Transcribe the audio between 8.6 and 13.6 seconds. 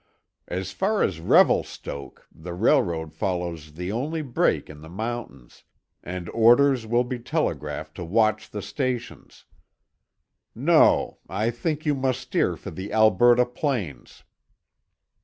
stations. No; I think you must steer for the Alberta